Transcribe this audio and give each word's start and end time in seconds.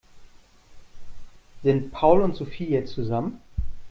Sind 1.61 1.91
Paul 1.91 2.21
und 2.23 2.35
Sophie 2.35 2.69
jetzt 2.71 2.93
zusammen? 2.93 3.39